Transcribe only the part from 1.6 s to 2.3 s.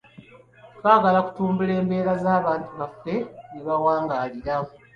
embeera